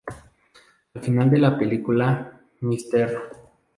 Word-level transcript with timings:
Al 0.95 0.99
final 1.03 1.29
de 1.29 1.37
la 1.37 1.59
película 1.59 2.41
"Mr. 2.61 3.29